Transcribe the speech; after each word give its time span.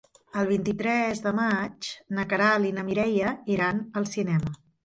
El 0.43 0.47
vint-i-tres 0.51 1.21
de 1.25 1.33
maig 1.41 1.91
na 2.21 2.25
Queralt 2.33 2.71
i 2.71 2.75
na 2.79 2.89
Mireia 2.91 3.37
iran 3.59 3.85
al 4.01 4.13
cinema. 4.17 4.57